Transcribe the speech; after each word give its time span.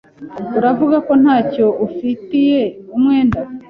Uravuga 0.57 0.95
ko 1.07 1.13
ntacyo 1.21 1.65
umfitiye 1.83 2.59
umwenda? 2.95 3.39